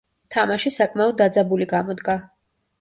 [0.35, 2.19] თამაში საკმაოდ დაძაბული გამოდგა.